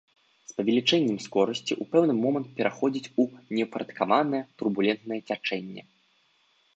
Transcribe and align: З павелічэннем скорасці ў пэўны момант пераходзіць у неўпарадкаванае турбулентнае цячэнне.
З 0.51 0.53
павелічэннем 0.59 1.17
скорасці 1.25 1.67
ў 1.67 1.83
пэўны 1.91 2.15
момант 2.21 2.47
пераходзіць 2.59 3.11
у 3.23 3.25
неўпарадкаванае 3.57 4.41
турбулентнае 4.63 5.21
цячэнне. 5.27 5.83